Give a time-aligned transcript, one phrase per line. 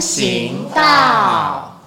[0.00, 1.78] 行道。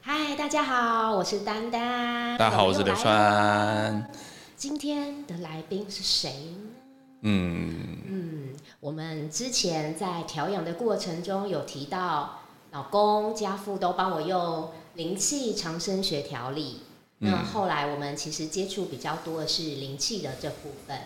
[0.00, 2.38] 嗨，大家好，我是丹丹。
[2.38, 2.94] 大家好，我是刘。
[2.94, 4.08] 川。
[4.56, 6.70] 今天的来宾是谁呢？
[7.22, 12.38] 嗯，嗯，我们之前在调养的过程中有提到，
[12.70, 16.82] 老公家父都帮我用灵气长生学调理。
[17.18, 20.96] 那嗯后来我们其实接触比较多的是灵气的这部分。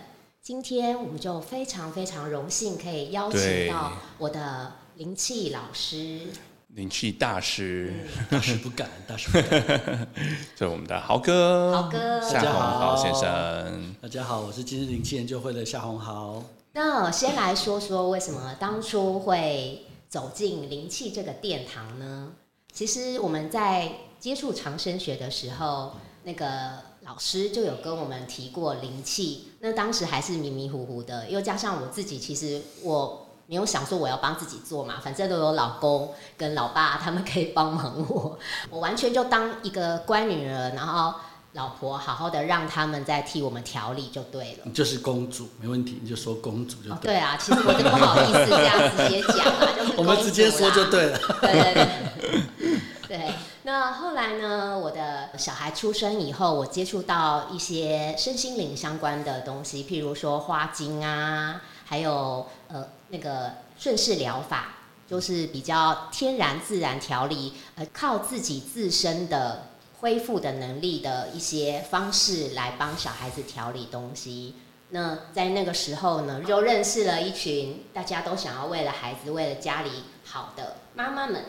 [0.42, 6.20] 今天我们就非常非常荣幸可以邀请到我的灵气老师，
[6.68, 7.92] 灵气大师，
[8.30, 10.08] 大师不敢，大师不敢。
[10.54, 13.94] 这我们的豪哥，豪哥夏红大家好豪先生。
[14.00, 16.44] 大家好，我是今日灵气研究会的夏红豪。
[16.74, 22.30] 那先来说说为什么当初会走进灵气这个殿堂呢？
[22.72, 23.90] 其实我们在
[24.20, 38.38] 接触长生学的时候，那个老师就有跟我们提过灵气，那当时还是迷迷糊糊的，又加上我自己，其实我没有想说我要帮自己做嘛，反正都有老公跟老爸他们可以帮忙我，
[38.70, 41.14] 我完全就当一个乖女儿，然后
[41.52, 44.58] 老婆好好的让他们在替我们调理就对了。
[44.64, 47.14] 你就是公主，没问题，你就说公主就哦，对。
[47.14, 51.12] 对啊，其实我都不好意思这样直接讲啊， 就是我们直接说就对。
[51.12, 51.18] 对了。
[51.40, 52.80] 对对对。
[53.06, 53.32] 对，
[53.62, 54.76] 那后来呢？
[54.76, 64.74] 我的小孩出生以后，我接触到一些身心灵相关的东西，譬如说花精啊，还有呃那个顺势疗法，
[65.08, 69.68] 就是比较天然自然调理，呃，靠自己自身的
[70.00, 74.54] 恢复的能力的一些方式来帮小孩子调理东西。
[74.90, 79.90] 那在那个时候呢，就认识了一群大家都想要为了孩子、为了家里
[80.24, 81.44] 好的妈妈们，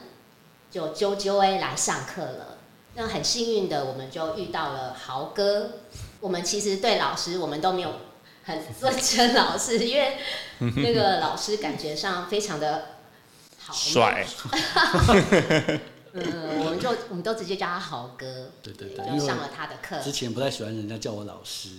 [0.72, 2.58] 就啾啾 A 来上课了。
[2.96, 5.72] 那很幸运的，我们就遇到了豪哥。
[6.22, 7.92] 我们其实对老师，我们都没有
[8.46, 10.18] 很尊称老师，因为
[10.60, 12.90] 那个老师感觉上非常的
[13.58, 14.24] 好帅，
[16.14, 20.00] 嗯，我们就我们都直接叫他豪哥，对对对，就上了他的课。
[20.00, 21.70] 之前不太喜欢人家叫我老师，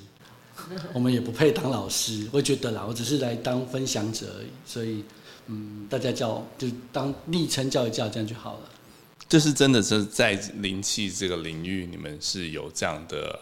[0.92, 2.28] 我们也不配当老师。
[2.32, 5.04] 我觉得啦，我只是来当分享者而已，所以
[5.46, 8.68] 嗯，大家叫就当昵称叫一叫，这样就好了。
[9.28, 13.38] 就是真的是在灵气这个领域，你们是有这样的，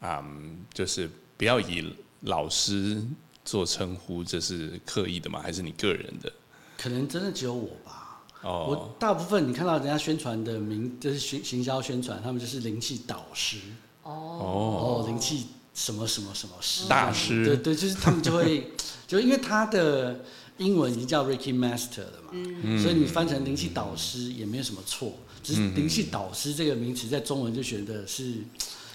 [0.00, 3.02] 嗯，就是不要以老师
[3.44, 5.40] 做称呼，这是刻意的吗？
[5.42, 6.32] 还是你个人的？
[6.78, 8.24] 可能真的只有我吧。
[8.42, 13.58] 哦我，大部分你看到人家宣传的名，就是行行销宣传，他们就是灵气导师。
[14.02, 18.72] 哦，哦，灵气什么什么什么师大师对对，就是他们就会，
[19.06, 20.24] 就因为他的
[20.58, 28.34] 英文已经叫 Ricky Master 了嘛，嗯所以你翻成灵气导师也没有什么错，只是灵气导师这个名词在中文就选的是，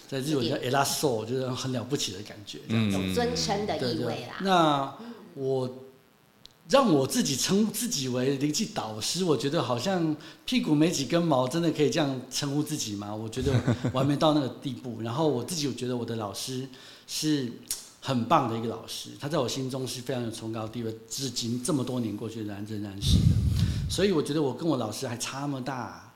[0.08, 4.38] 在日文叫 e l a s o 就是很了不起的感觉，有尊称的意味啦。
[4.42, 4.96] 那
[5.36, 5.84] 我
[6.70, 13.14] 让我自己称自己为灵气导师，我觉得好像屁股没几根毛，真的可以这样称呼自己吗？
[13.14, 13.54] 我觉得
[13.94, 14.98] 我还没到那个地步。
[15.04, 16.68] 然后我自己我觉得我的老师
[17.06, 17.52] 是
[18.02, 23.36] 很棒的一个老师，他在我心中是非常有崇高地位，至今这么多年过去仍然仍然是的。
[23.90, 26.14] 所以我觉得我跟我老师还差那么大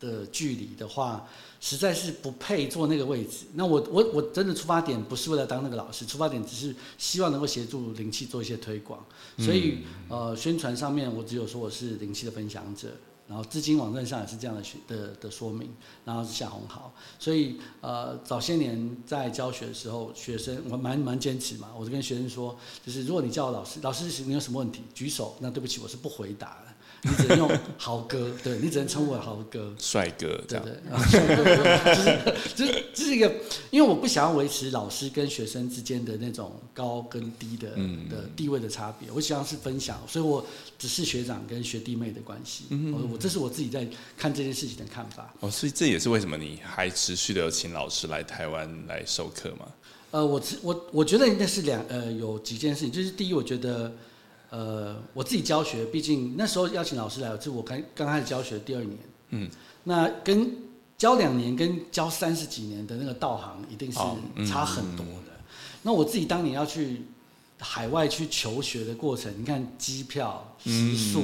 [0.00, 1.26] 的距离的话，
[1.60, 3.46] 实在是不配坐那个位置。
[3.54, 9.04] 那我我我真的出发点不是为了当那个老师，出发点只是希望能够协助灵气做一些推广。
[9.38, 12.88] 所以呃，宣传上面我只有说我是灵气的分享者，
[13.26, 15.68] 然后至今网站上也是这样的学的的说明，
[16.04, 16.94] 然后是夏红豪。
[17.18, 26.74] 所以呃，早些年在教学的时候，学生我蛮蛮坚持嘛，我就跟学生说，就是如果你叫我老师，老师你有什么问题举手，那对不起，我是不回答的。
[27.02, 29.74] 你只能用豪哥， 对你只能称呼我豪哥。
[29.78, 30.72] 帅哥对对，
[31.10, 33.32] 帅哥就是就是这是一个，
[33.70, 40.44] 因为我不想要维持老师跟学生之间的那种高跟低的嗯的地位的差别，我希望是分享，所以我
[40.78, 42.64] 只是学长跟学弟妹的关系。
[42.92, 45.32] 我我这是我自己在看这件事情的看法。
[45.40, 49.66] 哦，所以这也是为什么你还持续的有请老师来台湾来授课嘛？
[50.10, 53.92] 呃，我只我我觉得应该是两呃有几件事情，就是第一，我觉得
[54.50, 58.98] 呃我自己教学，毕竟那时候邀请老师来，是我刚刚开始教学第二年，
[59.30, 59.50] 嗯，
[59.84, 60.50] 那跟
[60.96, 63.98] 教两年跟教三十几年的那个道行一定是
[64.46, 65.32] 差很多的。
[65.82, 67.02] 那我自己当年要去
[67.58, 71.22] 海外去求学的过程，你看机票、食宿，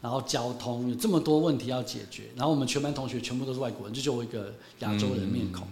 [0.00, 5.66] 然后交通有这么多问题要解决，然后我们全班同学全部都是外国人，就就我一个亚洲人面孔。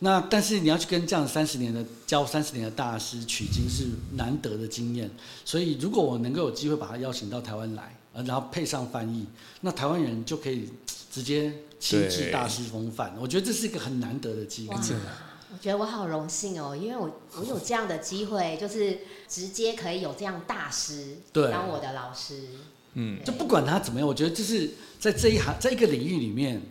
[0.00, 3.84] 那但是你要去跟这样三十年的教三十年的大师取经是
[4.14, 5.10] 难得的经验，
[5.44, 9.26] 所以如果我能够有机会把他邀请到台湾来，呃，然后配上翻译，
[9.62, 10.68] 那台湾人就可以
[11.10, 13.14] 直接亲至对大师风范。
[13.20, 14.74] 我觉得这是一个很难得的机会。
[15.50, 22.48] 我觉得我好荣幸哦，因为我我有这样的机会，就是直接可以有这样大师对当我的老师。
[22.92, 26.62] 嗯，就不管他怎么样，我觉得就是在这一行，在一个领域里面，你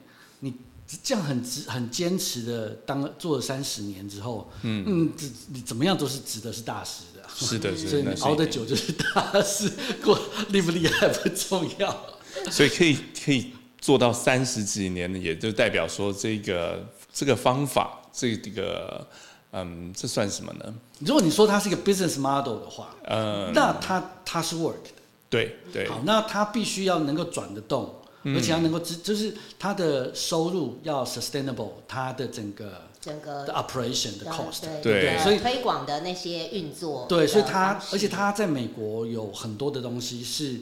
[1.03, 5.13] 这样很值、很坚持的当做了三十年之后，嗯嗯，
[5.49, 7.27] 你怎么样都是值得是大师的。
[7.35, 9.69] 是的，所以你熬得久就是大师，
[10.01, 10.17] 过
[10.49, 12.05] 厉不厉害不重要。
[12.49, 19.05] 所以可以可以做到三十几年，也就代表说这个这个方法，这个
[19.51, 20.73] 嗯，这算什么呢？
[20.99, 24.91] 如果你说它是一个 business model 的话，呃，那它它是 work 的。
[25.29, 25.87] 对对。
[25.89, 32.81] 好，那它必须要能够转得动，而且要能够支，就是他的收入要 sustainable，他的整个。
[32.99, 40.59] 整个 operation 的 cost，对，所以推广的那些运作，对，所以他，而且他在美国有很多的东西是，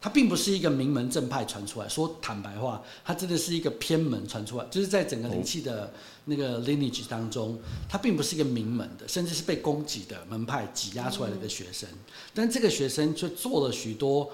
[0.00, 5.92] 它并不是一个名门正派传出来，说坦白话，它真的是一个偏门传出来，就是在整个灵气的
[6.24, 7.56] 那个 lineage 当中，
[7.88, 11.88] 它并不是一个名门的，甚至是被供给的门派挤压出来的一个学生，
[12.34, 14.28] 但这个学生却做了许多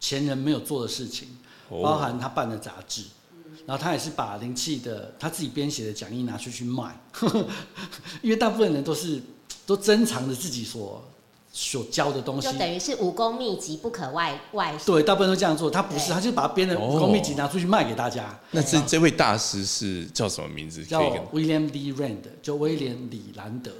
[0.00, 1.28] 前人没有做的事情，
[1.68, 3.04] 包含他办的杂志。
[3.66, 6.98] 然后他也是把灵气的他自己编写的讲义拿出去卖，
[8.22, 9.22] 因为大部分人都是
[9.66, 11.04] 都珍藏着自己所
[11.52, 14.76] 所教的东西，就等于是武功秘籍不可外外。
[14.86, 15.70] 对，大部分都这样做。
[15.70, 18.36] 他不是，他就把它编的武功秘籍拿出去卖给大家。
[18.50, 20.84] 那这这位大师是叫什么名字？
[20.84, 21.02] 叫
[21.32, 21.92] William D.
[21.92, 23.70] Rand，就威廉李兰德。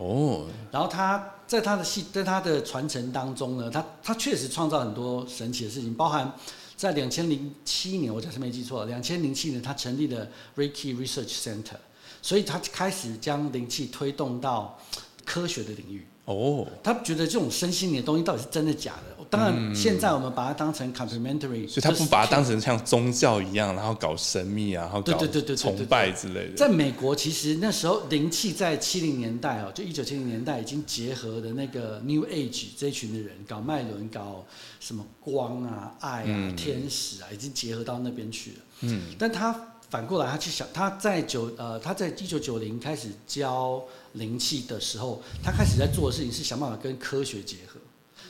[0.00, 0.46] 哦。
[0.72, 6.34] 然后他在他的戏，在他的传承当中呢，他他确实创造很多神奇的事情，包含。
[6.80, 10.26] 在两千零七年，我假设没记错，两千零七年他成立了
[10.56, 11.76] Reiki Research Center，
[12.22, 14.80] 所以他开始将灵气推动到
[15.26, 16.06] 科学的领域。
[16.26, 19.24] 哦，他觉得这种身心灵的东西到底是真的假的？
[19.30, 25.16] 当然，现在我们把它当成 complementary，所以他不把它当成像宗教一样，然后搞神秘啊，然后搞
[25.54, 26.56] 崇拜之类的。
[26.56, 34.44] 在美国，其实那时候灵气在七零年代哦，就一九七零年代已经结合的那个 New Age 这一群的人，搞脉轮，搞
[34.80, 38.56] 什么光啊、爱啊、天使啊，已经结合到那边去了。
[38.80, 39.69] 嗯，但他。
[39.90, 43.82] 反过来，他去想，他在九呃，他在一九九零开始教
[44.12, 47.80] 灵气的时候，他开始在做的事情是想办法跟科学结合，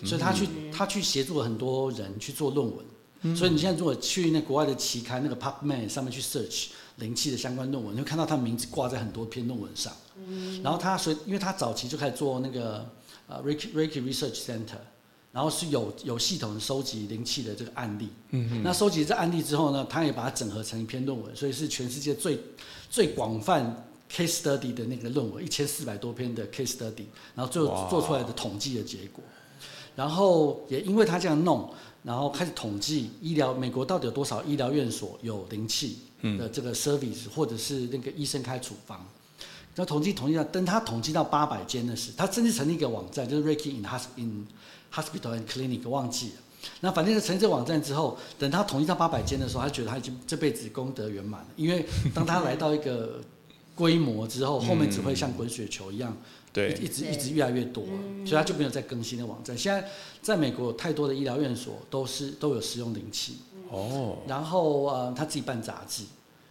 [0.07, 3.37] 所以他去他去协助了很多人去做论文。
[3.37, 9.93] 所以你现在如果去那国外的期刊那个 PubMed 上面去 search 灵气的相关论文，你会看到他名字挂在很多篇论文上。
[10.63, 12.89] 然后他所以，因为他早期就开始做那个
[13.27, 14.81] 呃 Reiki Reiki Research Center。
[15.33, 22.37] 然后是有有系统收集灵气的这个案例，嗯那收集这案例之后呢，他也把它整合成一篇论文，所以是全世界最
[22.91, 27.05] 最广泛 case study 的那个论文，一千四百多篇的 case study，
[27.37, 29.23] 然后最后做出来的统计的结果，
[29.95, 31.73] 然后也因为他这样弄，
[32.03, 36.01] 然后开始统计医疗美国到底有多少医疗院所有灵气
[36.37, 38.99] 的这个 service，或者是那个医生开处方，
[39.77, 44.45] 然后统计统计到，等他统计到八百间的时，他甚至成立一个网站，就是 Reiki in Has in。
[44.93, 46.35] Hospital and clinic 忘记了，
[46.81, 51.47] 那反正成立这个网站之后，等他统一到八百间的时候，他觉得他已经这辈子功德圆满了。
[51.57, 53.21] 因为当他来到一个
[53.75, 56.17] 规模之后，后面只会像滚雪球一样，
[56.53, 57.85] 对，一直一直越来越多，
[58.27, 59.57] 所以他就没有再更新的网站。
[59.57, 59.89] 现在
[60.21, 63.39] 在美国有太多的医疗院所都是都有使用灵气。
[63.71, 66.03] 哦，然后呃他自己办杂志，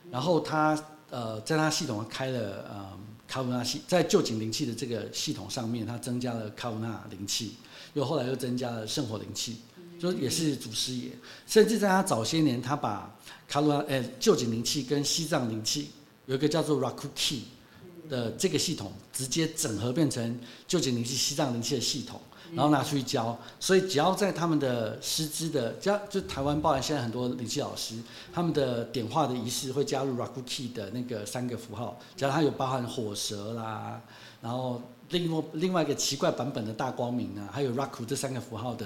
[0.09, 2.97] 然后他呃在他系统开了呃
[3.27, 7.55] 卡文纳系，在旧景灵气的这个系统上面，他增加了卡文纳灵气。
[7.93, 9.57] 又后来又增加了圣火灵气，
[9.99, 11.11] 就也是祖师爷。
[11.47, 13.13] 甚至在他早些年，他把
[13.47, 15.89] 卡鲁拉诶旧景灵气跟西藏灵气
[16.25, 17.41] 有一个叫做 Rakuki
[18.07, 22.21] 的这个系统，直接整合变成旧景灵气、西藏灵气的系统，
[22.53, 23.37] 然后拿出去教。
[23.59, 27.95] 所以只要在他们的师资的只要，就台湾包含现在很多灵气老师，
[28.33, 34.01] 他们的点化的仪式会加入 Rakuki 的那个三个符号，只要它有包含火蛇啦，
[34.41, 34.81] 然后。
[35.11, 38.85] 另外另外一个奇怪版本的大光明啊，还有 Raku 这三个符号的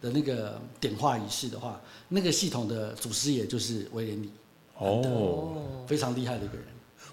[0.00, 4.32] 的那个点化仪式的话，那个系统的祖师爷就是威廉里
[4.78, 5.52] 哦，
[5.86, 6.66] 非常厉害的一个人。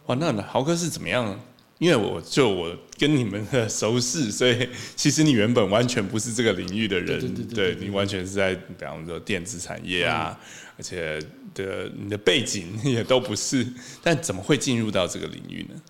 [0.08, 1.40] 哇，那豪哥是怎么样？
[1.80, 10.38] 因为我就我跟你们的熟识，所以其实你原本完全不是这个领域的人，对你完全是在比方说电子产业啊，
[10.78, 11.20] 而且
[11.56, 13.66] 的你的背景也都不是，
[14.04, 15.82] 但怎么会进入到这个领域呢？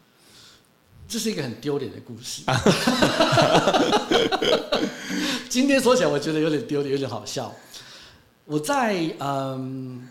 [1.08, 2.44] 这是一个很丢脸的故事。
[5.50, 7.52] 今天说起来，我觉得有点丢脸，有点好笑。
[8.46, 10.08] 我在嗯，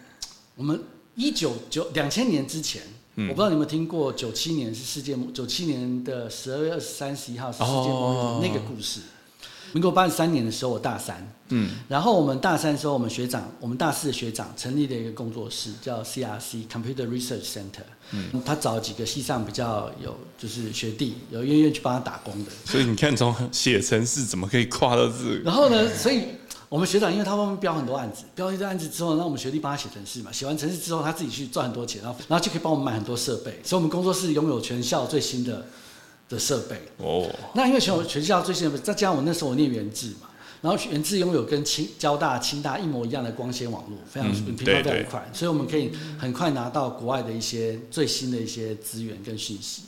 [0.57, 0.83] 我们
[1.15, 2.83] 一九九两千年之前，
[3.27, 9.01] 我不知道你有没有听过，九七年是世界末，九七年的十二月二十三十一号是世界末日那个故事。
[9.73, 22.51] 民国八十三年的时候，我大三，嗯，然后我们大三的时候，我们学长，我们大四的学长成立了一个工作室，叫 CRC Computer Research Center，嗯，他找几个系上比较有就是学弟，有愿意去帮他打工的。
[22.65, 25.43] 所以你看，从写程式怎么可以跨到这？
[25.45, 26.23] 然后呢，所以
[26.69, 35.67] 我们学长因为他外面标很多案子，标一堆案子之后，那我们学弟帮他写程式嘛，写完程式之后他自己去赚很多钱，然后然后就可以帮我们买很多设备，所以我们工作室拥有全校最新的
[36.29, 36.77] 的设备。
[36.99, 40.29] 哦，那因为全全校最新的，再加上我那时候我念原制嘛，
[40.61, 49.85] 然后原制拥有跟清交大、清大一模一样的光纤网络，非常嗯频率非常快，所以我们可以很快拿到国外的一些最新的一些资源跟讯息。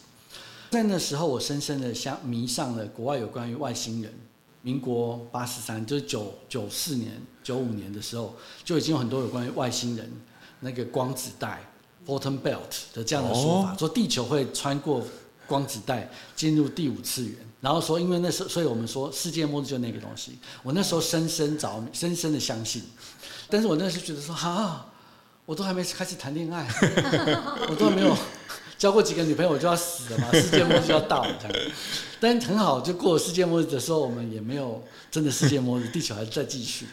[0.71, 4.11] 在那时候，我深深的相迷上了国外有关于外星人。
[4.63, 10.13] 民国八十三，就是九九四年、九五年的时候，就已经有很多有关于外星人
[10.61, 11.63] 那个光子带
[12.07, 15.03] （photon belt） 的这样的说法，哦说地球会穿过
[15.47, 17.37] 光子带进入第五次元。
[17.63, 20.39] 然后说，因为那时候，所以我们说世界末日就那个东西。
[20.63, 22.83] 我那时候深深着迷，深深的相信。
[23.51, 24.87] 但是我那时候觉得说，哈，
[25.45, 26.67] 我都还没开始谈恋爱，
[27.69, 28.17] 我都还没有
[28.81, 31.71] 交过几个女朋友，我就要死了嘛， 世界末日就要到了这样。
[32.19, 36.87] 但很好，就过了世界末日的时候，我们也没有真的世界末日，地球还是在继续。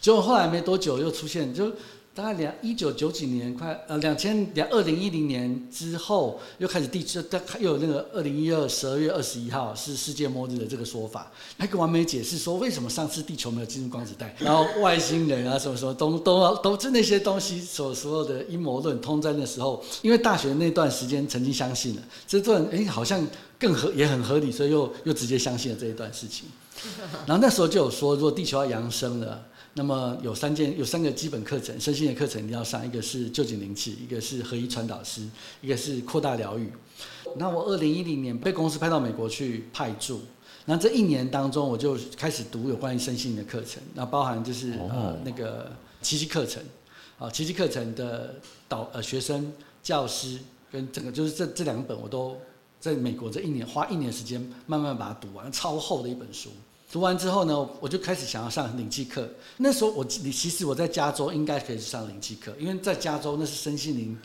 [0.00, 1.70] 结果后来没多久又出现，就
[2.18, 7.22] 大概两一九九几年，快呃两千两二零一零年之后，又开始地就
[7.60, 23.24] 又有那个二零一二十二月二十一号是世界末日的这个说法，还给完美解释说为什么上次地球没有进入光子带，然后外星人啊什么什么都都都是那些东西所所有的阴谋论通在那时候，因为大学那段时间曾经相信了，这段哎好像
[23.58, 26.48] 更合也很合理，所以又又直接相信了这一段事情。
[27.26, 35.22] 然后那时候就有说，如果地球要扬升了，那么有三件有三个基本课程，身心的课程一定要上，一个是旧景灵气，一个是合一传导师，
[35.60, 36.72] 一个是扩大疗愈。
[37.36, 40.20] 那我二零一零年被公司派到美国去派驻，
[40.66, 46.62] 那这一年当中，我就开始读有关于身心的课程，那包含就是、哦呃那个奇迹课程，
[47.18, 48.36] 啊奇迹课程的
[48.68, 50.38] 导呃学生、教师
[50.70, 52.36] 跟整个就是这这两本我都
[52.80, 56.50] 在美国这一年花一年时间慢慢把它读完，超厚的一本书。
[56.90, 59.28] 读完之后呢，我就开始想要上灵气课。
[59.58, 64.18] 那时候我其实我在加州应该可以上灵气课，因为在加州那是身心灵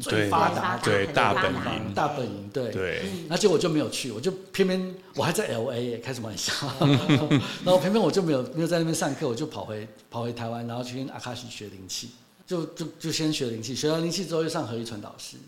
[0.00, 2.70] 最对发达的对大本营，大本营，对。
[2.72, 6.52] 对，那结果我就没有去，我就偏偏我还在 L A 耶，开什么玩笑？
[7.64, 12.10] 然后偏偏我就没有没有在那边上课，我就跑回跑回台湾，然后去跟阿卡西学灵气，
[12.46, 15.38] 就就就先学灵气，学完灵气之后又上合一传导师。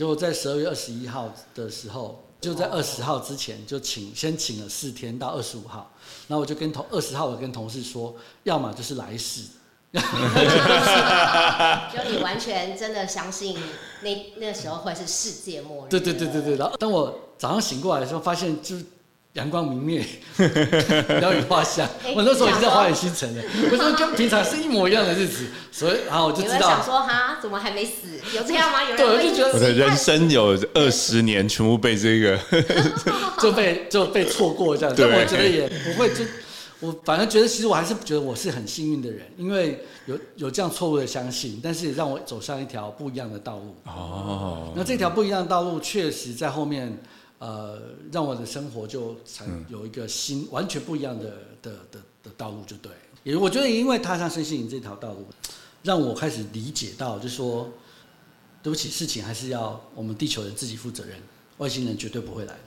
[0.00, 5.92] 结果在十二月二十一号的时候，就在二十号之前就请先请了四天到二十五号，
[6.26, 9.42] 然后我就跟同二十号我跟同事说，要么就是来世，
[9.92, 10.00] 就
[12.10, 13.58] 你完全真的相信
[14.00, 15.90] 那那时候会是世界末日。
[15.90, 16.56] 对对对对对。
[16.56, 18.86] 然后当我早上醒过来的时候，发现就是
[19.34, 20.04] 阳光明媚，
[21.20, 21.88] 鸟语花香。
[22.04, 28.20] 哎我那时候已经在花园新城了，我说跟平常是一模一样的日子，所以然后我就知你会想道，说哈，怎么还没死？
[28.34, 28.82] 有这样吗？
[28.82, 32.38] 有人对我就觉得我的人生有二十年全部被这个，
[33.40, 34.94] 就被就被错过这样。
[34.94, 36.24] 对但我觉得也不会就。
[36.80, 43.76] 我反正觉得，其实我还是觉得我是很幸运的人，因为有有这样错误的相信，但是也让我走上一条不一样的道路。
[43.84, 46.98] 哦，那这条不一样的道路，确实在后面，
[47.40, 47.80] 呃，
[48.12, 51.24] 让我的生活就才有一个新、完全不一样的
[51.62, 52.92] 的的的道路，就对。
[53.24, 55.26] 也我觉得，因为踏上身心灵这条道路，
[55.82, 57.70] 让我开始理解到，就是说，
[58.62, 61.18] 对不起，事情还是要我们地球人自己负责任，
[61.60, 62.66] 外星人绝对不会来的。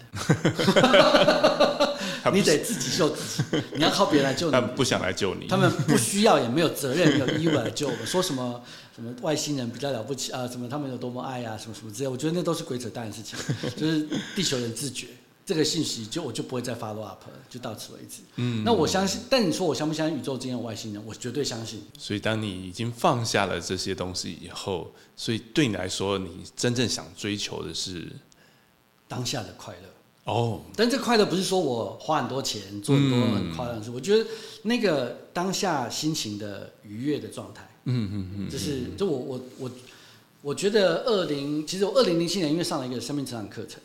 [2.31, 4.62] 你得自己救自己，你要靠别人来救你他。
[4.62, 8.07] 们不想来救你，他们不需要，也没有责任，没有义务来救我们。
[8.07, 8.62] 说什么
[8.95, 10.47] 什么外星人比较了不起啊？
[10.47, 11.57] 什么他们有多么爱啊？
[11.57, 13.38] 什么什么之类，我觉得那都是鬼扯淡的事情。
[13.75, 15.07] 就是地球人自觉
[15.45, 18.21] 这个信息，就我就不会再 follow up 了，就到此为止。
[18.38, 21.03] 嗯那我相信，但你说我相不相信宇宙之间有外星人？
[21.05, 21.83] 我绝对相信。
[21.97, 28.07] 所以当你已经放下了这些东西以后，所以对你来说，你真正想追求的是
[29.13, 34.25] 当下的快乐，哦，但这快乐不是说我花很多钱做很多嗯很夸张的事，我觉得
[34.63, 37.70] 那个当下心情的愉悦的状态。
[37.86, 39.72] 嗯嗯嗯，就是就我我我
[40.41, 43.79] 我觉得二零其实我二零零七年因为上了一个生命成长课程，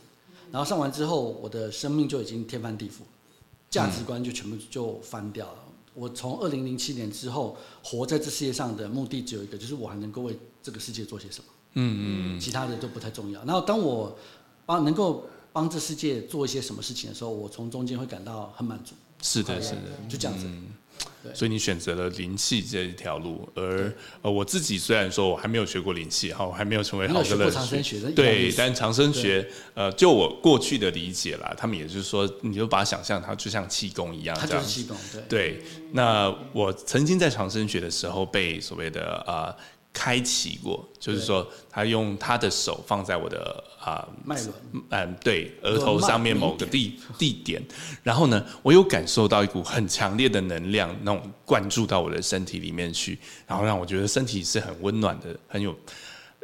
[0.51, 3.03] 然后上完之后我的生命就已经天翻地覆，
[3.69, 5.59] 价值观就全部就翻掉了。
[5.95, 13.45] 我从二零零七年之后活在这世界上的目的只有一个，就是我还能够为这个世界做些什么，嗯嗯其他的都不太重要。
[13.45, 14.17] 然后当我
[14.69, 20.45] 帮能够帮这世界做一些什么事情的时候，我从中间会感到很满足，是的，是的，就这样子。
[20.47, 20.67] 嗯
[21.33, 34.47] 所以你选择了灵气这一条路，而呃，我自己虽然说我还没有学过灵气，哈，我还没有成为好的乐长生学的对但长生学，呃，就我过去的理解啦，他们也就是说，你就把它想象它就像气功一样，它。
[34.47, 35.23] 就是气功，对。
[35.29, 39.55] 对，那我曾经在长生学的时候被所谓的呃
[39.99, 44.53] 开启过，就是说他用他的手放在我的啊脉轮，
[44.91, 47.61] 嗯，对，额头上面某个地地点，
[48.05, 55.77] 然后呢，我有感受到一股很强烈的能量，那种灌注到我的身体里面去，然后让我觉得身体是很温暖的，很有。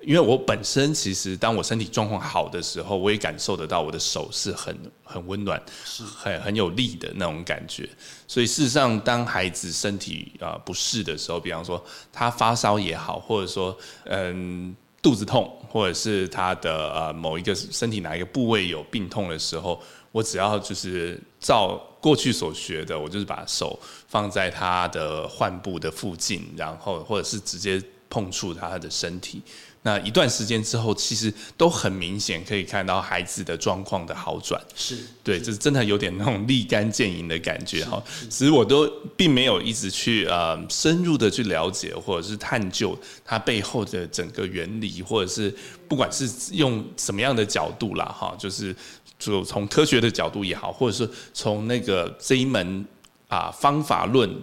[0.02, 7.88] 因为我本身其实当我身体状况好的时候，我也感受得到我的手是很很温暖，是很很有力的那种感觉。
[8.28, 11.82] 所以事实上，当孩子身体啊不适的时候，比方说
[12.12, 13.74] 他发烧也好，或者说
[14.04, 19.80] 嗯肚子痛，或者是他的呃某一个身体哪一个部位有病痛的时候，
[20.12, 29.42] 我只要就是照过去所学的，我就是把手放在他的患部的附近，然后或者是直接碰触他的身体。
[29.86, 34.58] 那一段时间之后，其实都很明显可以看到孩子的状况的好转。
[34.74, 38.02] 是对，就是真的有点那种立竿见影的感觉哈。
[38.30, 45.54] 其实我都并没有一直去呃深入的去了解或者是探究它背后的整个原理，或者是
[45.86, 48.74] 不管是用什么样的角度啦哈，就是
[49.18, 52.86] 就从科学的角度也好，或者是从那个这一门
[53.28, 54.34] 啊方法论。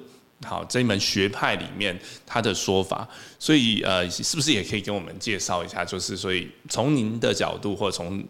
[0.44, 3.08] 好，这一门学派里面他的说法，
[3.38, 5.86] 所以呃，是不是也可以跟我们介绍一下？
[5.86, 8.24] 就是所以从您的角度，或者从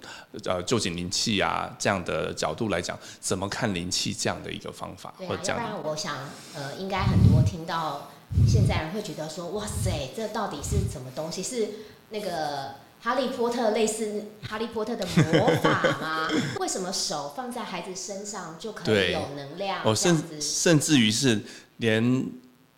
[0.44, 5.14] 呃旧景灵气啊这样的角度来讲，怎么看灵气这样的一个方法？
[5.18, 6.18] 对啊，要不然我想
[6.54, 8.12] 呃，应该很多听到
[8.46, 11.42] 现在人会觉得说，哇塞，这到底是什么东西？
[11.42, 11.70] 是
[12.10, 16.28] 那个哈利波特类似哈利波特的魔法吗？
[16.60, 19.82] 为什么手放在孩子身上就可以有能量？
[19.86, 21.42] 哦，甚甚至于是。
[21.82, 22.26] 连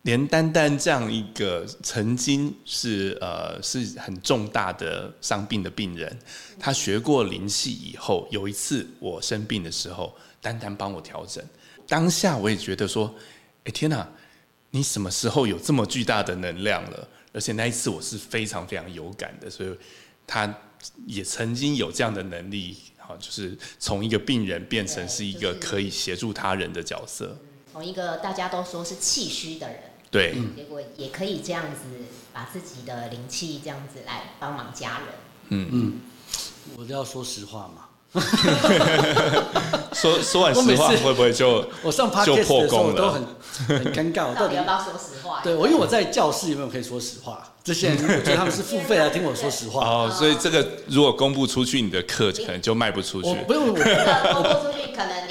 [0.02, 6.18] 连丹丹这样一个曾经是呃是很重大的伤病的病人，
[6.58, 11.44] 他学过灵气以后，有一次我生病的时候，丹丹帮我调整，
[11.86, 13.14] 当下我也觉得说，
[13.64, 14.08] 哎天哪，
[14.70, 17.08] 你什么时候有这么巨大的能量了？
[17.32, 19.70] 而且那一次我是非常非常有感的，所以
[20.26, 20.52] 他
[21.06, 27.36] 也曾经有这样的能力，好，就是从一个病人变成是一个可以协助他人的角色。
[27.74, 29.78] 从一个大家都说是气虚的人，
[30.08, 35.08] 对，结果也可以这样子把自己的灵气这样子来帮忙家人。
[35.48, 36.00] 嗯嗯，
[36.78, 37.86] 我都要说实话嘛。
[39.92, 42.96] 说说完实话会不会就我上 p 就破功了？
[42.96, 43.24] 都很
[43.66, 44.32] 很尴尬。
[44.32, 45.40] 到底要不要说实话？
[45.42, 47.52] 对我，因为我在教室有没有可以说实话？
[47.64, 49.84] 这些人我觉得他们是付费来听我说实话。
[49.84, 53.34] 哦，所以这个如果公布出去，你的课可能就卖不出去。
[53.48, 55.23] 不用， 公布出去可能。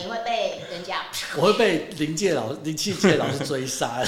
[1.38, 4.04] 我会被灵界老灵气界老师追杀。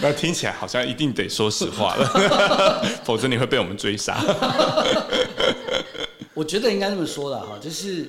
[0.00, 4.22] 那听起来好像一定得说实话了， 否则你会被我们追杀。
[6.34, 8.02] 我觉得应该这么说的哈，就是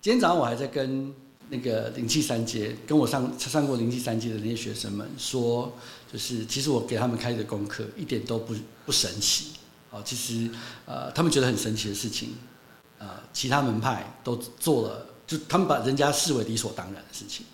[0.00, 1.12] 今天早上我还在跟
[1.48, 5.72] 那个灵气三阶，跟我上上过灵气三阶的那些学生们说，
[6.12, 8.54] 就是其实我给他们开的功课一点都不
[8.86, 9.52] 不神奇。
[9.90, 10.48] 哦，其实
[10.86, 12.34] 呃，他们觉得很神奇的事情，
[12.98, 15.06] 呃，其他门派都做了。
[15.32, 17.46] 就他们把人家视为理所当然的事情，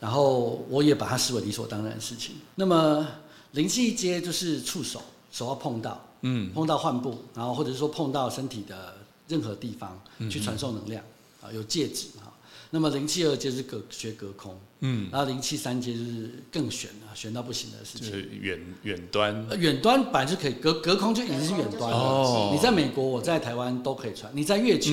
[0.00, 2.36] 然后我也把它视为理所当然的事情。
[2.54, 3.06] 那么
[3.50, 8.96] 灵气一阶就是触手，手要碰到，嗯，碰到患部，然后或者是说碰到身体的
[9.28, 11.04] 任何地方去传送能量，
[11.42, 12.31] 啊，有戒指嘛。
[12.74, 18.10] 那么零七二阶是隔学隔空，嗯，然后零七三阶就是更悬了，悬到不行的事情。
[18.10, 19.46] 就是远远端。
[19.58, 21.96] 远端本来就可以隔隔空就已经是远端了。
[21.96, 22.50] 哦。
[22.50, 24.32] 你在美国，我在台湾都可以传。
[24.34, 24.92] 你在月球，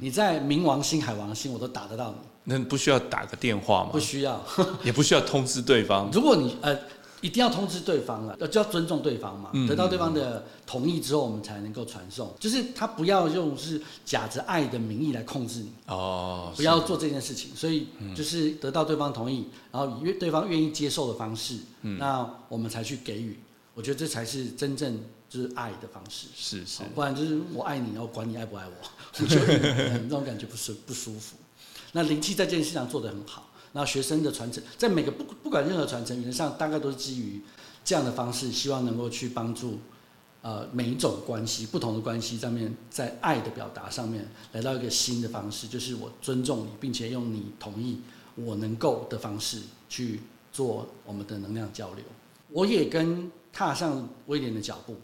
[0.00, 2.16] 你在冥王星、海王星，我都打得到你。
[2.44, 3.88] 那不需要打个电话吗？
[3.90, 4.44] 不需要，
[4.84, 6.10] 也不需要通知对方。
[6.12, 6.78] 如果你呃。
[7.24, 9.50] 一定要通知对方了，要就要尊重对方嘛。
[9.66, 12.30] 得到对方的同意之后，我们才能够传送。
[12.38, 17.56] 就是他不要用是假着爱的名义来控制你哦，不要做这件事情。
[17.56, 23.38] 所以就是得到对方同意，然后以对方愿意接受的方式，那我们才去给予。
[23.72, 26.26] 我觉得这才是真正就是爱的方式。
[26.36, 28.72] 是是，不然就是我爱你，然后管你爱不爱我，
[29.18, 31.36] 我觉得那种感觉不是不舒服。
[31.92, 33.48] 那灵气在这件事上做得很好。
[33.76, 37.40] 那学生的传承，在每个不不管任何传承，原则上大概都是基于
[37.84, 39.80] 这样的方式，希望能够去帮助
[40.42, 48.00] 呃每一种关系、不同的关系上面，在爱的表达上面来到一个新的方式，就是我尊重你，并且用你同意
[48.36, 50.20] 我能够的方式去
[50.52, 52.04] 做我们的能量交流。
[52.50, 54.94] 我也跟踏上威廉的脚步，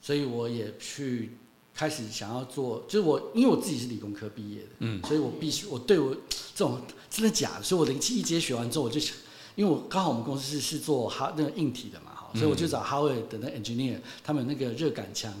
[0.00, 1.36] 所以我也去
[1.80, 6.14] 开始想要做，就是我因为我自己是理工科毕业的，嗯，所以我必须我对我
[6.54, 6.78] 这种。
[7.08, 7.62] 真的假的？
[7.64, 9.16] 所以我灵气一阶学完之后，我就想，
[9.56, 15.34] 因为我刚好我们公司是是做哈那个硬体的嘛，哈，所以我就找哈维的那 engineer，他们有那个热感枪，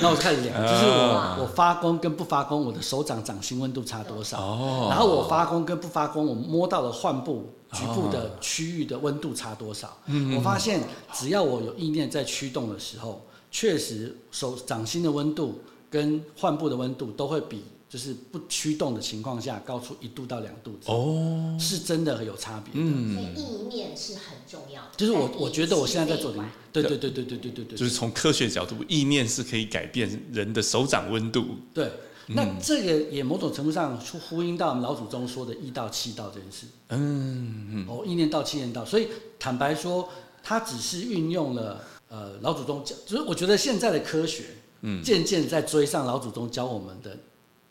[0.00, 4.36] 那我就开始量，就是啊我我发光跟不发功，我的手掌掌心温度差多少。
[4.42, 9.96] 哦然后我发功跟不发功，我摸到了患部局部的区域的温度差多少？
[10.36, 10.80] 我发现
[11.12, 22.88] 只要我有意念在驱动的时候，确实手掌心的温度跟患部的温度都会比就是不驱动的情况下高出一度到两度，哦，是真的有差别的。
[22.88, 24.88] 所以意念是很重要的。
[24.96, 31.44] 就是我我觉得我现在在做灵灵气，对对对对对对对对，就是从科学角度，意念是可以改变人的手掌温度。
[31.74, 31.92] 对，
[32.28, 36.66] 那这个也某种程度上呼呼应到我们老祖宗说的“一到七道”这件事。
[36.88, 40.08] 嗯哦，意念道、七念道，所以坦白说，
[40.42, 44.44] 它只是运用了呃老祖宗教，就是我觉得现在的科学，
[44.82, 47.16] 嗯，渐渐在追上老祖宗教我们的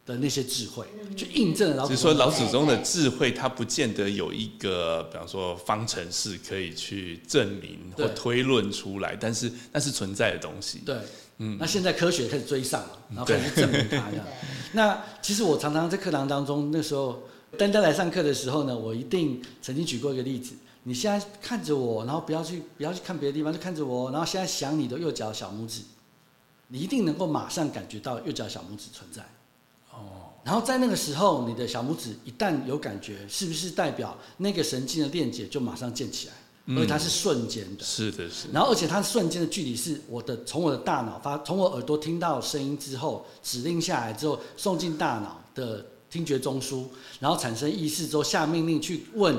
[0.03, 0.83] 的那些智慧，
[1.15, 2.13] 去印证了老祖宗只是说。
[2.15, 10.79] 老祖宗的智慧，它不见得有一个，比方说方程式可以去证明或推论出来，但是那是存在的东西。
[10.83, 10.95] 对，
[11.37, 14.25] 嗯，那现在科学开始追上了，然后开始证明它这样。
[14.71, 17.21] 那其实我常常在课堂当中，那时候
[17.59, 20.55] 丹丹来上课的时候呢，我一定曾经举过一个例子。
[20.83, 25.81] 你现在看着我，然后不要去不要去看别的地方，就看着我，然后现在想你的右脚小拇指，
[26.67, 29.21] 你一定能够马上感觉到右脚小拇指存在。
[29.91, 30.31] 哦。
[30.43, 36.33] 然后在那个时候，你的小拇指一旦有感觉，是不是代表那个神经的链接就马上建起来？
[36.75, 37.83] 而且它是瞬间的。
[37.83, 38.53] 是的，是的。
[38.53, 46.85] 然后，而且它瞬间的距离是我的从我的大脑发，从我耳朵听到声音之后，指令下来之后，送进大脑的听觉中枢，
[47.19, 49.35] 然后产生意识之后，下命令去问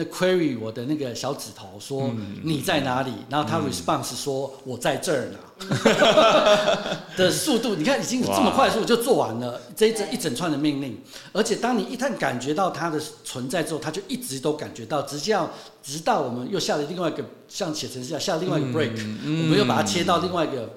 [0.00, 2.08] 那 query 我的那个小指头说、
[2.44, 5.38] 你在哪里，然后他 response 说、我在这儿呢。
[7.16, 10.96] 的速度，你看已经这么快速就做完了这一整一整串的命令，
[11.32, 15.50] 而且当你一旦感觉到它的存在之后，它就一直都感觉到，直接要
[15.82, 18.92] 直到我们又下了另外一个像写程式一样下另外一个 break，、
[19.24, 20.70] 我们又把它切到另外一个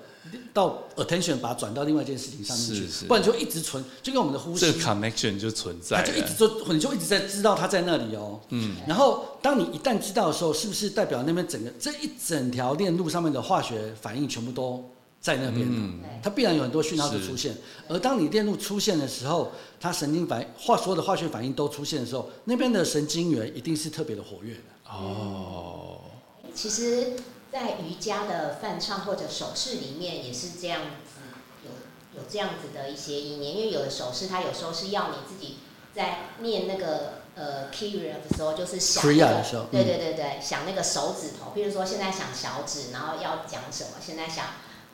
[0.54, 6.66] 到 attention 把它转到另外一件事情上面去是，是不然就一直存，就跟我们的呼吸这个 connection 就存在它就一直了。
[6.66, 8.40] 就你就一直在知道它在那里哦。
[8.50, 8.76] 嗯。
[8.88, 14.84] 然后当你一旦知道的时候，是不是代表那边整个这一整条链路上面的化学反应全部都
[15.20, 16.00] 在那边嗯？
[16.24, 17.56] 它必然有很多讯号的出现。
[17.88, 24.62] 而当你链路出现的时候，它神经反应化所有的化学反应都出现的时候，那边的神经元一定是特别的活跃的。
[24.90, 26.02] 哦，
[26.54, 27.14] 其实，
[27.52, 31.22] 在瑜伽的梵唱或者手势里面也是这样子，
[31.66, 35.58] 有有这样子的一些意念，因为有的手势它有时候是要你自己
[35.94, 44.46] 在念那个呃 Kriya 的时候，就是想、那 Kriya 个的时候对对对对，想那个手指头，譬如说现在想小指，然后要讲什么，现在想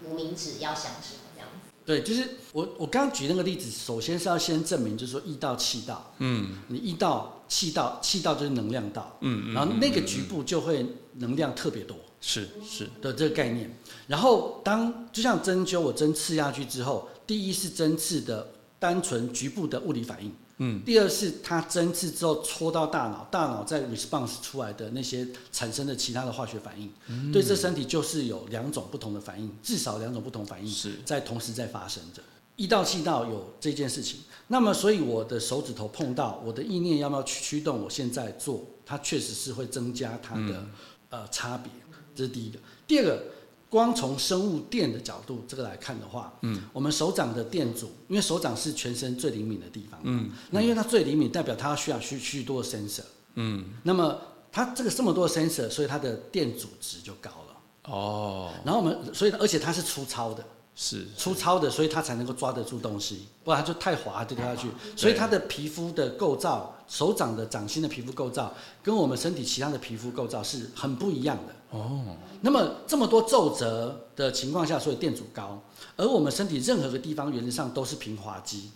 [0.04, 1.70] 无名指要想什么这样子。
[1.86, 6.64] 对，就是我我刚刚举那个例子，首先是要先证明，就是说意道气道，嗯。
[6.70, 11.96] 你意道气道气道就是能量道，嗯然后那个局部就会能量特别多。
[12.20, 13.72] 是是，的这个概念。
[14.08, 18.48] 然后当就像针灸，我针刺下去之后，第一是针刺的
[18.80, 27.32] 单纯局部的物理反应，嗯，第二是它针刺之后戳到大脑，大脑在 response 出来的那些产生的其他的化学反应，嗯。
[27.32, 30.94] 对这身体就是有两种不同的反应，至少两种不同反应是。
[31.06, 32.22] 在同时在发生着。
[32.56, 40.72] 一道气道有这件事情，那么所以我的手指头碰到我的意念要不要去驱动，我现在做，它确实是会增加它的、嗯。
[41.10, 41.72] 呃差别，
[42.18, 42.58] 这是第一个。
[42.88, 43.24] 第二个，
[43.70, 53.04] 光从生物电的角度这个来看的话，嗯，我们手掌的电阻，因为手掌是全身最灵敏的地方，嗯，那因为它最灵敏，代表它需要许许多的 sensor，
[53.36, 54.20] 嗯，那么
[54.52, 57.94] 它这个这么多的 sensor，所以它的电阻值就高了。
[57.94, 60.44] 哦，然后我们，所以而且它是粗糙的，
[60.80, 64.68] 是粗糙的，所以它才能够抓得住东西，不然它就太滑掉下去。
[64.96, 71.78] 所以它的皮肤的构造，手掌的掌心的皮肤构造，跟我们身体其他的皮肤构造是很不一样的。
[71.78, 75.60] 哦，那么这么多皱褶的情况下，所以电阻高，
[75.96, 78.70] 而我们身体任何个地方原则上都是平滑肌，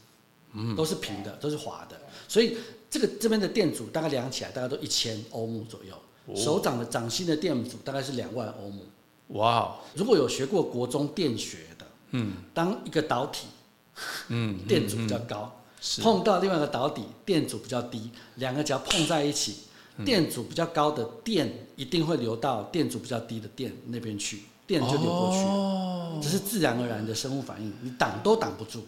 [0.53, 1.95] 嗯，都是平的，都是滑的，
[2.27, 2.57] 所以
[2.89, 6.35] 这个这边的电阻大概量起来大概都一千欧姆左右，哦。
[6.35, 8.83] 手掌的掌心的电阻大概是两万欧姆。
[9.39, 11.70] 哇哦，如果有学过国中电学的，
[12.11, 13.47] 嗯当一个导体
[14.29, 16.01] 嗯， 电阻比较高，是。
[16.01, 19.57] 碰到另外一个导体电阻比较低，两个只要碰在一起，
[19.97, 20.05] 嗯。
[20.05, 25.51] 电阻比较高的电一定会流到电阻比较低的电那边去，电就流过去了。
[25.51, 28.81] 哦，这是自然而然的生物反应，你挡都挡不住，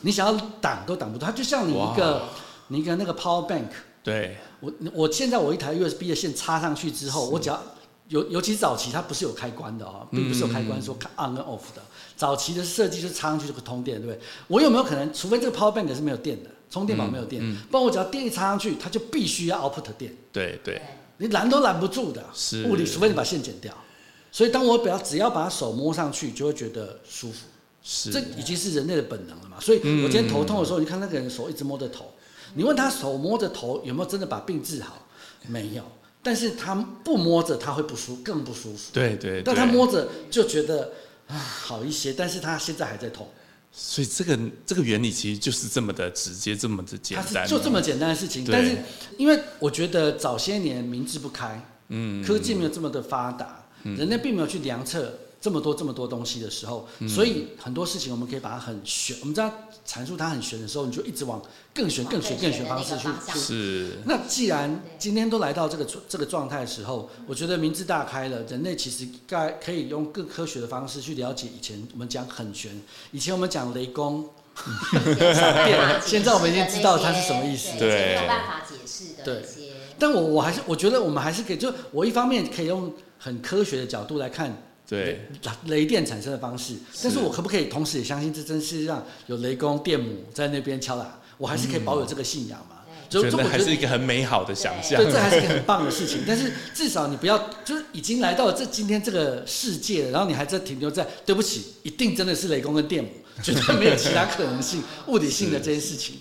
[0.00, 2.28] 你想要挡都挡不住，它就像你一个
[2.68, 3.68] 你一个那个 power bank，
[4.02, 7.62] 对，我我现在我一台 USB 的线插上去之后，我只要
[8.12, 11.82] 尤尤其早期它不是有开关的哦，并不是有开关说看 on 跟 off 的，
[12.14, 14.22] 早期的设计就是插上去就可通电，对不对？
[14.48, 20.82] 我有没有可能，除非这个 power bank 是没有电的，充电宝没有电，不然我只要电一插上去，它就必须要 output 电，对对，
[21.16, 23.74] 你拦都拦不住的，是物理，除非你把线剪掉。
[24.30, 27.46] 所以当我只要只要把手摸上去，就会觉得舒服。
[27.82, 29.56] 是这已经是人类的本能了嘛？
[29.58, 32.12] 所以我今天头痛的时候，你看那个人手一直摸着头，
[32.54, 34.98] 你问他手摸着头有没有真的把病治好？
[35.48, 35.82] 没有。
[36.22, 38.90] 但是他不摸着他会不舒更不舒服。
[38.92, 40.92] 对对，但他摸着就觉得
[41.26, 43.28] 啊好一些，但是他现在还在痛。
[43.72, 48.46] 所以这个这个原理其实就是这么的直接，这么的简单，就这么简单的事情。
[48.50, 48.76] 但是
[49.16, 51.58] 因为我觉得早些年明智不开，
[51.88, 55.12] 嗯，科技没有这么的发达，人类并没有去量测。
[55.42, 59.16] 这么多这么多东西的时候，所以很多事情我们可以把它很玄。
[59.22, 59.52] 我们知道
[59.84, 61.42] 阐述它很玄的时候，你就一直往
[61.74, 63.08] 更玄、更玄、更玄方式去。
[63.36, 63.90] 是。
[64.06, 74.30] 那既然今天都来到这个这个状态的时候，我觉得明智大开了，人类其实该可以用更科学的方式去了解以前我们讲很玄，以前我们讲雷公，
[76.06, 79.42] 现在我们已经知道它是什么意思，对，没有办法解释的对。
[79.98, 84.56] 但我我还是我觉得我们还是可以，就我一方面可以用很科学的角度来看。
[84.92, 85.26] 对
[85.64, 91.18] 雷电产生的方式，但是我可不可以同时也相信这真世界上有雷公电母在那边敲打？
[91.38, 92.76] 我还是可以保有这个信仰嘛？
[93.08, 95.02] 觉得还是一个很美好的想象。
[95.02, 96.20] 对，这还是一个很棒的事情。
[96.26, 103.10] 但是至少你不要，就是已经来到了这今天这个世界，然后你还在停留在对不起，一定真的是雷公跟电母，
[103.42, 106.16] 绝对没有其他可能性，物理性的这些事情。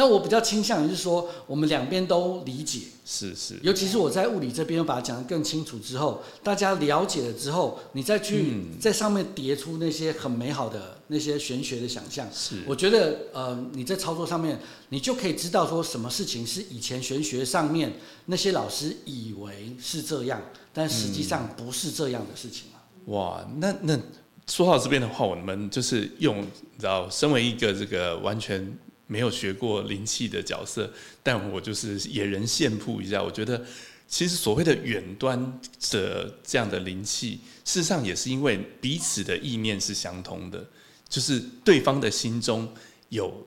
[0.00, 14.58] 那我比较倾向于是说，我们两边都理解，是是，尤其是我在物理这边把它讲得更清楚之后，大家了解了之后，你再去在上面叠出那些很美好的那些玄学的想象，是，我觉得呃你在操作上面，
[14.88, 17.92] 你就可以知道说什么事情是以前玄学上面
[18.24, 20.40] 那些老师以为是这样，
[20.72, 22.68] 但实际上不是这样的事情
[23.04, 23.98] 哇，那那
[24.46, 28.74] 说到这边的话，我们就是用，你知道，身为一个这个完全。
[29.10, 30.88] 没有学过灵气的角色，
[31.20, 33.20] 但我就是野人献铺一下。
[33.20, 33.60] 我觉得，
[34.06, 40.64] 其实所谓的远端的这样的灵气，事实上也是因为彼此的意念是相通的，
[41.08, 42.72] 就是对方的心中
[43.08, 43.44] 有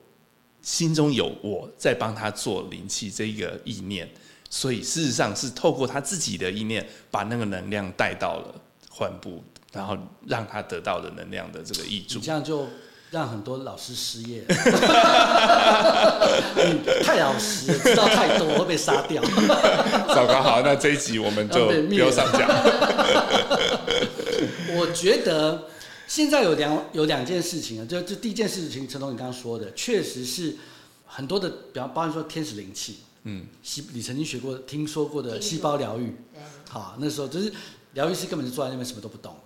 [0.60, 4.06] 心中有我在帮他做灵气这一个意念，
[4.50, 9.96] 所以事实上是透过他自己的意念，把那个能量带到了患部，然后
[10.26, 12.20] 让他得到的能量的这个益助。
[12.20, 12.68] 这样就。
[13.14, 14.42] 让很多老师失业，
[17.04, 19.22] 太老实，知道太多会被杀掉。
[20.08, 22.48] 糟糕，好，那这一集我们就不要上讲。
[24.76, 25.68] 我觉得
[26.08, 30.56] 现在有两有两件事情啊，就就第一件事情，陈总你刚刚说的，确实是
[31.06, 36.16] 很多的，比方包含说天使灵气，嗯，细你曾经学过、听说过的细胞疗愈，
[36.68, 37.52] 好，那时候就是
[37.92, 39.36] 疗愈师根本就坐在那边什么都不懂。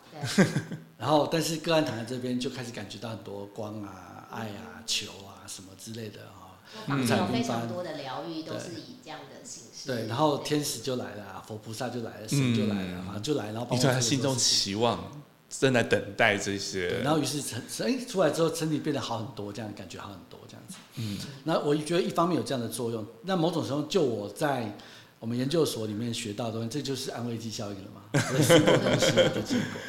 [0.99, 6.59] 然后，但是个案躺在这边就开始感觉到很多光啊、爱啊、球啊什么之类的啊。
[6.87, 9.87] 嗯，有非常多的疗愈都是以这样的形式。
[9.87, 13.67] 对，然后天使就来了，佛菩萨就来了，神就来了，啊，就来，然后。
[13.71, 15.03] 你在他心中期望，
[15.49, 17.01] 正在等待这些。
[17.01, 20.75] 然后于是成，哎，出来之后身体变得好很多，这样感觉好很多，这样子。
[20.97, 21.19] 嗯。
[21.43, 24.71] 那我觉得一方面有这样的作用，那某种时候就我在
[25.21, 28.03] 我们研究所里面学到的东西，这就是安慰剂效应了嘛？
[28.35, 29.81] 类似的东西的结果。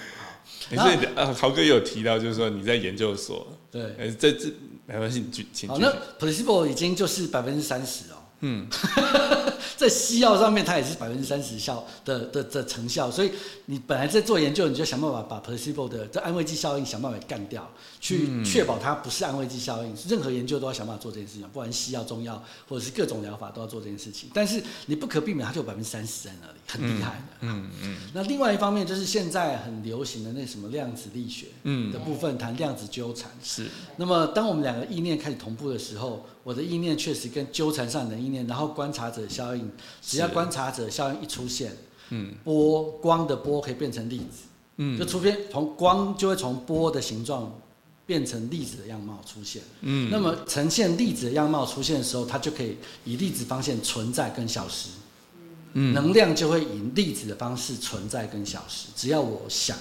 [0.78, 4.48] 所以呃，豪哥有提到，就是说你在研究所，对，呃，这这
[4.86, 5.68] 没关系，你请。
[5.68, 8.19] 好，那 placebo 已经就是百分之三十哦。
[8.42, 8.68] 嗯，
[9.76, 13.32] 在西药上面，它也是百分之三十效的的的成效，所以
[13.66, 19.94] 你本来在做研究，你就想办法把 placebo 的这安慰剂效应想办法干掉，去确保它不是安慰剂效应。
[20.08, 24.30] 任何研究都要想办法做这件事情，不管西药、中药或者是各种疗法都要做这件事情。
[24.34, 27.24] 但是你不可避免，它就有百分之三十在那里，很厉害的。
[27.42, 27.98] 嗯嗯。
[28.14, 31.48] 那另外一方面就是现在很流行的那什么量子力学
[31.92, 33.30] 的部分，谈量子纠缠。
[33.44, 33.68] 是。
[33.98, 36.26] 那么当我们两个意念开始同步的时候。
[36.44, 39.70] 我的意念确实跟纠缠上的意念，然后观察者效应，
[40.02, 41.76] 只要观察者效应一出现，
[42.10, 44.44] 嗯，波光的波可以变成粒子，
[44.78, 47.54] 嗯，就除非从光就会从波的形状
[48.06, 54.90] 变成粒子的样貌出现，嗯，那么呈现粒子的样貌出现的时候，它就可以以粒子方向存在跟消失，
[55.74, 59.78] 嗯，能量就会以粒子的方式存在跟消失，只要我想，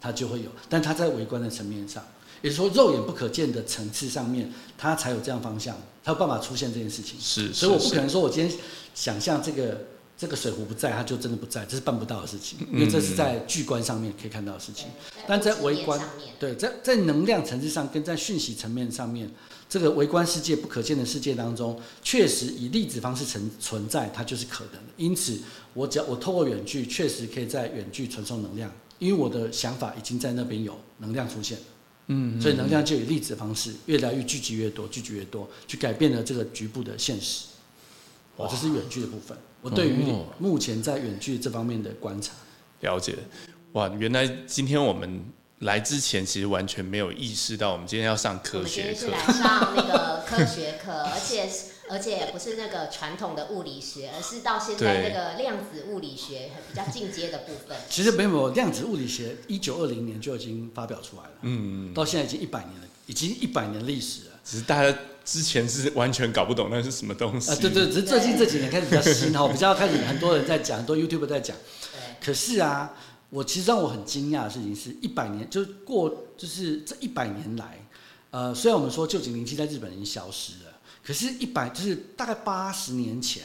[0.00, 2.02] 它就会有，但它在微观的层面上。
[2.42, 7.18] 也就是说，肉眼不可见的层次上面，它才有这样方向，它有办法出现这件事情。
[7.20, 8.58] 是，所以我不可能说我今天
[8.94, 14.86] 想象这个这个水壶不在，它就真的不在，这是办不到的事情，因为这是在巨观上面可以看到的事情。
[15.26, 16.00] 但在微观，
[16.38, 19.30] 对，在在能量层次上跟在讯息层面上面，
[19.68, 24.92] 这个微观世界不可见的世界当中，确实以粒子方式存存在，它就是可能的。
[24.96, 25.38] 因此，
[25.74, 31.58] 我只要我透过远距，确实可以在远距传送能量，因为我的想法已经在那边有能量出现。
[32.08, 37.46] 嗯，所以能量就以粒子的方式越来越聚集越多，聚集越多，去改变了这个局部的现实。
[38.36, 39.36] 哇，这是远距的部分。
[39.60, 39.94] 我对于
[40.38, 42.32] 目前在远距这方面的观察，
[42.80, 43.14] 了解。
[43.72, 45.20] 哇，原来今天我们
[45.60, 49.18] 来之前其实完全没有意识到，我们今天要上科学课们今天是来。
[49.38, 57.76] 上那个科学课， 而且是而且不是那个传统的物理学，而是到现在那个量子物理学比较进阶的部分。
[57.90, 64.30] 其实没有量子物理学，一九二零年就已经发表出来了，嗯，到现在已经一百年了，已经一百年历史了。
[64.44, 67.50] 只是大家之前是完全搞不懂那是什么东西。
[67.50, 71.56] 啊，对对，只是最近这几年开始比较新哈，比较开始很多人在讲，很多 YouTube 在讲。
[72.20, 72.94] 可是啊，
[73.30, 77.78] 我其实让我很惊讶的事情是，一百年就是过，就是这一百年来，
[78.30, 83.44] 呃，虽然我们说旧井灵气在日本已经消失了，可是，一百就是大概八十年前，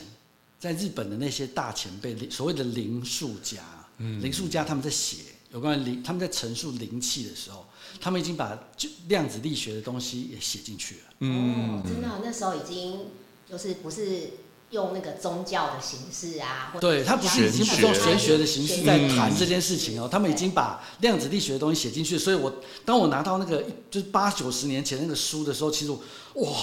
[0.60, 3.62] 在日本的那些大前辈，所谓的灵术家，
[3.98, 5.18] 嗯，灵术家他们在写
[5.52, 7.66] 有关于灵，他们在陈述灵气的时候，
[8.00, 11.02] 他们已经把就量子力学的东西也写进去了。
[11.20, 13.08] 哦，真的，那时候已经
[13.50, 14.30] 就是不是
[14.74, 22.52] 用那个宗教的形式啊，对他不是已经不是用玄学的形式在谈这件事情哦，他们已经把量子力学的东西写进去，所以我
[22.84, 26.02] 当我拿到那个就是八九十年前那个书的时候，其实我
[26.42, 26.58] 哇，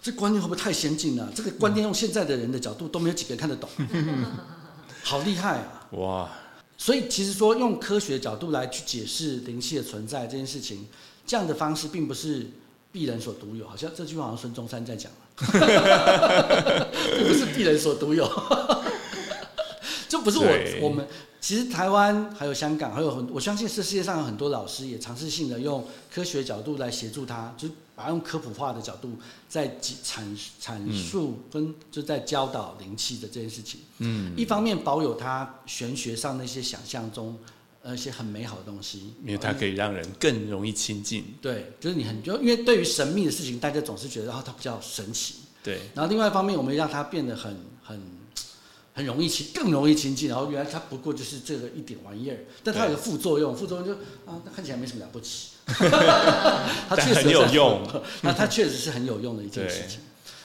[0.00, 1.28] 这观念会不会太先进了？
[1.34, 3.68] 这个观念用现在的人的角度都没有几个人看得懂，
[5.02, 5.88] 好厉害啊！
[5.90, 6.30] 哇，
[6.78, 10.86] 所以其实说用科学角度来去解释灵气的存在这件事情，
[11.26, 12.48] 这样的方式并不是
[12.92, 15.10] 鄙人所独有，好像这句话好像孙中山在讲，
[17.16, 18.24] 并不是鄙人所独有，
[20.08, 20.46] 就不是我
[20.82, 21.06] 我们。
[21.40, 30.20] 其实台湾还有香港还有很，我相信是世界上有很多老师也尝试性的用科学角度来协助他，就是把它用科普化的角度在阐
[30.62, 33.80] 阐述跟就在教导灵气的这件事情。
[34.00, 37.38] 嗯，一方面保有他玄学上那些想象中，
[37.82, 41.34] 呃，一些很美好的东西，因为它可以让人更容易亲近。
[41.40, 48.00] 对，就是你很就因为对于神秘的事情，大家总是觉得哦它比较神奇，对，然后另外一方面，我们让它变得很很
[48.92, 53.94] 很容易亲，更容易亲近，然后原来它不过就是这个一点玩意儿，但它有个副作用，副作用就
[54.26, 57.80] 啊，它看起来没什么了不起， 它确实很有用，
[58.20, 60.00] 那它确实是很有用的一件事情。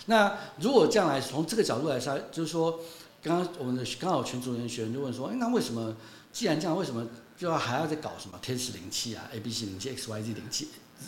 [0.06, 2.80] 那如果这样来，从这个角度来说，就是说，
[3.22, 5.96] 刚刚我们的刚好群主人学员就问说，哎，那为什么
[6.32, 10.68] 既然这样，为什么就要还要再搞什么天使灵气啊、A B C 灵气、X Y Z 灵气，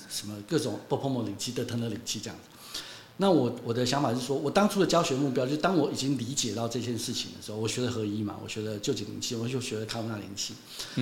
[0.09, 2.79] 什么各种 b o p o m o 灵气、德腾的灵气这样子？
[3.19, 10.53] 那我我的想法是说，我当初的教学目标就是，当我已经理解到这件事情的时候，我学了合一嘛，我学了旧景灵气，我就学了卡姆纳灵气，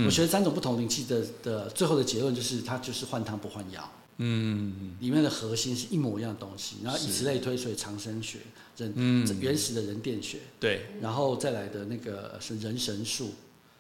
[0.05, 3.91] 我学了三种不同灵气的的最后的结论就是，它就是换汤不换药。
[4.17, 8.39] 嗯，里面的核心是一模一样的东西，然后以此类推，所以长生学、
[8.77, 13.33] 人、嗯原始的人电学，对，然后再来的那个是人神术，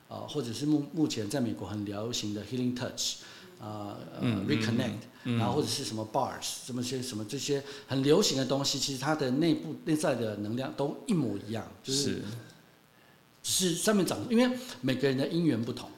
[0.07, 3.17] 啊、或者是目目前在美国很流行的 Healing Touch，
[3.59, 12.21] 啊、呃、嗯 Reconnect，、然后或者是什么 Bars，什么些什么这些很流行的东西，其实它的内部内在的能量都一模一样，就是是，
[13.41, 15.89] 只是上面长，因为每个人的因缘不同。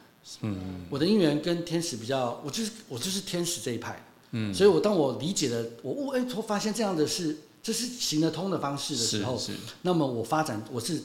[0.41, 0.85] 嗯。
[0.89, 9.41] 我的因缘跟天使比较，我就是我就是天使这一派，嗯，所以我当我理解了，我悟哎，我发现这样的是这是行得通的方式的时候，
[9.81, 11.01] 那么我发展我是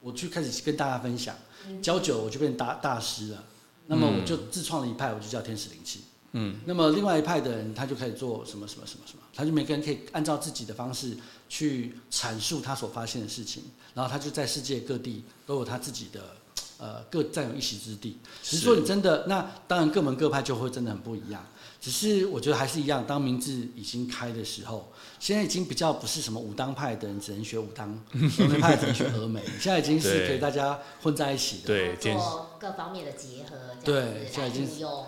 [0.00, 1.34] 我去开始跟大家分享，
[1.82, 3.44] 教久我就变大大师了，
[3.86, 6.04] 那么我就自创了一派，我就叫天使灵气。
[6.36, 11.16] 嗯，那么另外一派的人，他就开始做什么什么什么什么，他就每个人可以按照自己的方式
[11.48, 13.62] 去阐述他所发现的事情，
[13.94, 16.36] 然后他就在世界各地都有他自己的
[16.78, 18.18] 呃各占有一席之地。
[18.42, 21.46] 只是说你真的那当然各门各派就会真的很不一样，
[21.84, 31.66] 只是我觉得还是一样，当名字已经开的时候，现在已经比较不是什么武当派的人只能学武当， 峨眉派只能学峨眉，现在已经是对可以大家混在一起的。
[31.66, 35.04] 对，做各方面的结合，对来现在已经用。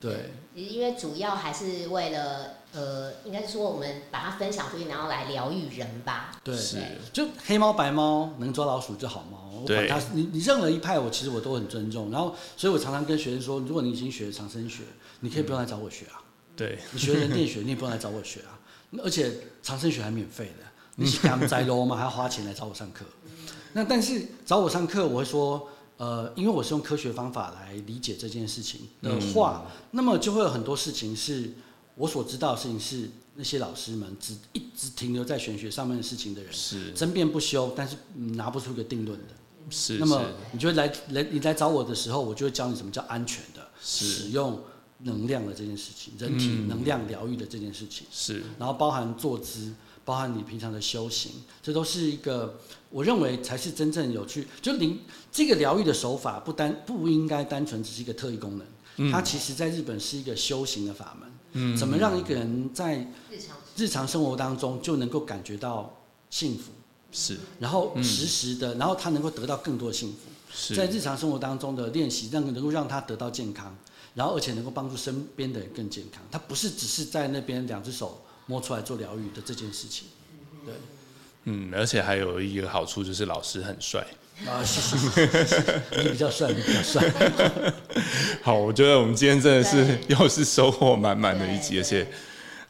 [0.00, 6.38] 对，因为主要还是为了呃，应该是说我们把它分享出去，然后来疗愈人吧。
[6.44, 6.78] 对是，
[7.12, 14.82] 就黑猫白猫能抓老鼠就好猫，我管它你你任何一派我其实我都很尊重，然后所以我常常跟学生说，如果你已经学长生学，
[15.20, 16.20] 你可以不用来找我学啊，
[16.54, 18.60] 对，你学人电学你也不用来找我学啊，
[19.02, 20.64] 而且长生学还免费的，
[20.96, 21.96] 你是给他们摘喽吗？
[21.96, 23.04] 还要花钱来找我上课？
[23.72, 25.68] 那但是找我上课，我会说。
[25.98, 31.50] 呃，因为我是用科学方法来理解这件事情的话，那么就会有很多事情是
[31.98, 39.34] 我所知道的事情是那些老师们只一直停留在玄学上面的事情的人，是争辩不休，但是嗯拿不出一个定论的。
[39.68, 44.58] 是，那么你就会来来你来找我的时候，我就会教你什么叫安全的是使用
[45.00, 52.58] 能量的这件事情，人体嗯能量疗愈的这件事情，是，然后包含坐姿，包含你平常的修行，这都是一个
[52.88, 54.46] 我认为才是真正有趣。
[54.62, 54.98] 就灵
[55.30, 58.58] 这个疗愈的手法不单不应该单纯只是一个特异功
[58.96, 61.30] 能，它其实在日本是一个修行的法门。
[61.52, 63.06] 嗯怎么让一个人在
[63.76, 65.94] 日常生活当中就能够感觉到
[66.30, 66.70] 幸福，
[67.12, 70.18] 是然后实时的，然后他能够得到更多的幸福。
[70.50, 73.76] 是在日常生活当中的练习，让能够让他得到健康，
[74.14, 76.22] 然后而且能够帮助身边的人更健康。
[76.30, 80.08] 他不是只是在那边两只手摸出来做疗愈的这件事情。
[80.64, 80.74] 对，
[81.44, 84.06] 嗯，而且还有一个好处就是老师很帅。
[84.46, 87.02] 啊，谢谢你比较帅，你比较帅。
[88.42, 92.06] 好，我觉得我们今天真的是又是收获满满的一集，而且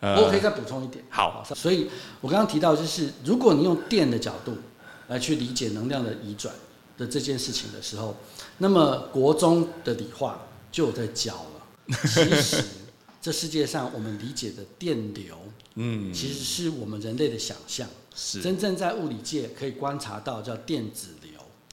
[0.00, 1.04] 呃，我可以再补充一点。
[1.10, 1.90] 好，所以
[2.20, 4.56] 我刚刚提到，就是如果你用电的角度
[5.08, 6.54] 来去理解能量的移转
[6.96, 8.16] 的这件事情的时候，
[8.56, 10.40] 那么国中的理化
[10.72, 11.96] 就有在教了。
[12.02, 12.64] 其实
[13.20, 15.36] 这世界上我们理解的电流，
[15.74, 17.86] 嗯，其实是我们人类的想象。
[18.20, 21.17] 是，真正在物理界可以观察到叫电子流，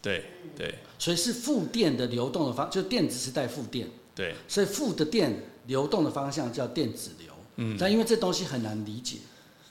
[0.06, 0.24] 对
[0.56, 0.76] 对。
[0.98, 7.34] 所以是负电的流动的方，就电子是带负电，对，所以负的电流动的方向叫电子流。
[7.58, 9.18] 嗯，但因为这东西很难理解，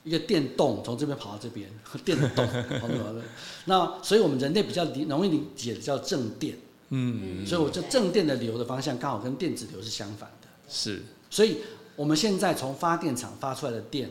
[0.03, 1.67] 一个电动从这边跑到这边，
[2.05, 3.23] 电动跑到那边，
[3.65, 6.57] 那所以我们人类比较理容易理解的叫正电，
[6.89, 10.47] 嗯，所以我就正电的流的方向刚好跟电子流是相反的。
[10.69, 11.57] 是，所以
[11.95, 14.09] 我们现在从发电厂发出来的电，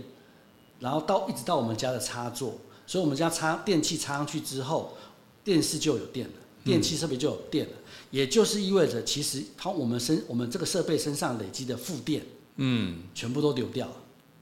[0.80, 4.96] 然后到一直到我们家的插座，所以我们家插电器插上去之后，
[5.44, 6.32] 电视就有电了，
[6.64, 7.72] 电器设备就有电了，
[8.10, 12.24] 也就是意味着其实它我们身我们这个设备身上累积的负电
[12.56, 13.94] 嗯，全部都流掉了。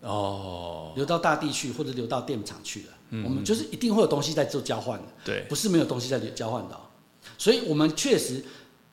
[0.09, 2.87] 哦，流到大地去，或者流到电厂去了。
[3.11, 3.25] 嗯。
[3.25, 6.81] 我们就是一定会有东西在做交换的，对，不是没有东西在交换的哦、
[7.39, 8.45] 所以我们确实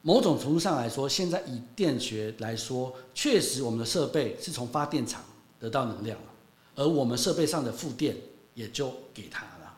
[0.02, 5.24] 某种程度上来说，现在以电学来说，确实我们的设备是从发电厂
[5.60, 6.26] 得到能量了，
[6.76, 8.16] 而我们设备上的负电
[8.54, 9.78] 也就给它了，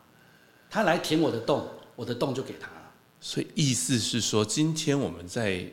[0.70, 1.66] 它来填我的洞，
[2.02, 2.92] 我的洞就给他了。
[3.20, 5.64] 所以意思是说，今天我们在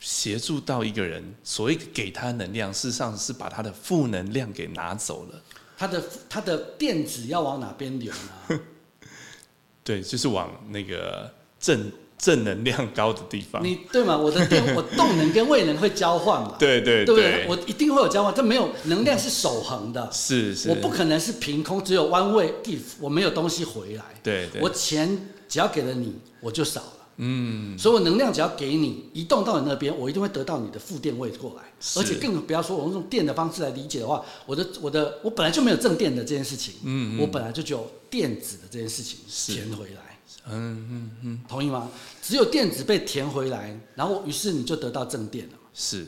[0.00, 5.42] 协助到一个人，所谓给他能量，事实上是把他的负能量给拿走了。
[5.76, 8.10] 他的他的电子要往哪边流
[8.48, 8.60] 呢？
[9.84, 13.64] 对，就是往那个正正能量高的地方。
[13.64, 14.16] 你对吗？
[14.18, 16.56] 我的电 我动能跟位能会交换嘛？
[16.58, 17.46] 对对对不对？
[17.48, 24.04] 我一定会有交换，这没有能量是守恒的，是是，我不可能是凭空只有 one way give，我没有东西回来。
[24.22, 26.92] 对对，我钱只要给了你，我就少了。
[27.20, 31.62] 嗯，所以我能量只要给你，移动到你那边，我一定会得到你的负电位过来。
[31.96, 40.17] 而且更不要说我用电的方式来理解的话，我的我的我本来就没有正电的这件事情，嗯嗯我本来就只有电子的这件事情是填回来。
[40.46, 41.90] 嗯嗯嗯，同意吗？
[42.22, 45.68] 只有电子被填回来，然后于是你就得到正电了嘛。
[45.74, 46.06] 是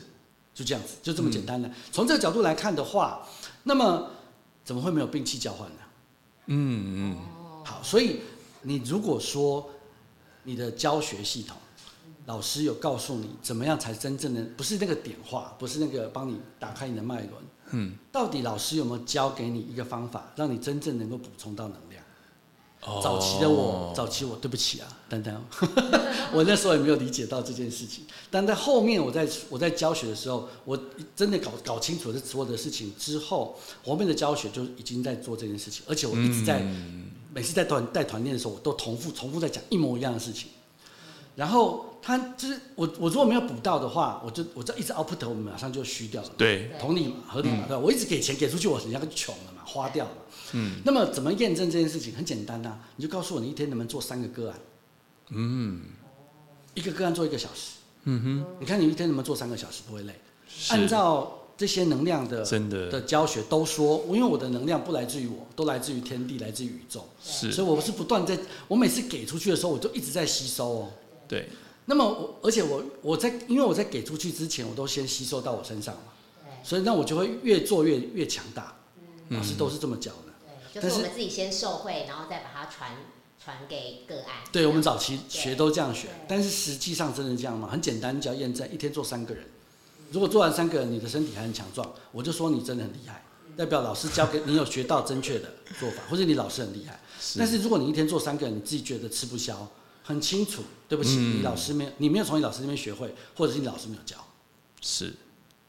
[0.53, 1.69] 就这样子，就这么简单的。
[1.91, 3.27] 从这个角度来看的话，
[3.63, 4.09] 那么
[4.63, 5.75] 怎么会没有兵器交换呢？
[6.47, 7.17] 嗯嗯，
[7.63, 8.21] 好，所以
[8.61, 9.69] 你如果说
[10.43, 11.57] 你的教学系统，
[12.25, 17.31] 老师有告诉你怎么样才真正的不是那个点化，不是那个帮你打开你的脉轮，
[17.71, 21.90] 嗯，到底老师有没有教给你一个方法，让你真正能够补充到能量？
[22.85, 25.39] 哦早期的我，早期我对不起啊，丹丹，
[26.33, 28.05] 我那时候也没有理解到这件事情。
[28.29, 30.79] 但在后面，我在我在教学的时候，我
[31.15, 40.49] 真的搞搞清楚这所有的事情之后，后面的教学就已经在做这件事情，而且我一直在、嗯每次在团带团练的时候，我都重复重复在讲一模一样的事情。
[41.33, 46.29] 然后他就是我我如果没有补到的话，我就我就一直 output，我们马上就虚掉了。
[46.37, 47.79] 对，同理嘛，合理嘛，对吧？
[47.79, 50.11] 我一直给钱给出去，我人家就穷了嘛，花掉了。
[50.53, 52.13] 嗯那么怎么验证这件事情？
[52.15, 54.59] 很简单呐、啊你就告诉我你一天能不能做三个个案，
[55.29, 55.81] 嗯
[56.73, 57.77] 一个个案做一个小时。
[58.03, 60.13] 嗯哼，你看你一天能不能做三个小时不会累？
[60.69, 68.37] 按照这些能量的真的的教学都说，因为我的能量不来自于我，都来自于天地，来自于宇宙，是所以我是不断在，
[68.67, 70.91] 我每次给出去的时候，我就一直在吸收哦。
[71.27, 71.49] 对，
[71.85, 76.01] 那么我，而且我我在，因为我在给出去之前，我都先吸收到我身上嘛，
[76.43, 78.75] 对所以那我就会越做越越强大。
[79.29, 80.30] 嗯老师都是这么教的。
[80.73, 82.91] 对，就是我们自己先受贿，然后再把它传
[83.43, 84.43] 传给个案。
[84.51, 87.67] 对我们早期学都这样学，但是实际上真的这样吗？
[87.71, 89.45] 很简单，你只要验证，一天做三个人。
[90.11, 93.23] 如果做完三个人，你的身体还很强壮，我就说你真的很厉害，
[93.55, 96.99] 代表老师教给你有学到正确的做法，或者你老师很厉害。
[97.37, 99.67] 但是如果你一天做三个人，你自己觉得吃不消，
[100.03, 104.17] 很清楚，对不起，嗯你老师没有，你没有从你老师那边学会，或者是你老师没有教。
[104.81, 105.13] 是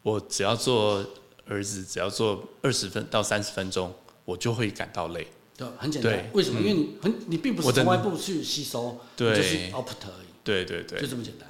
[0.02, 1.04] 我只要做
[1.46, 3.94] 儿子，只要做二十分到三十分钟，
[4.24, 5.26] 我就会感到累。
[5.56, 6.30] 对，很简单对。
[6.32, 6.60] 为什么？
[6.60, 11.48] 嗯因为你很，你并不是从外部去吸收，对你就是 output 而已，对对对就，这么简单。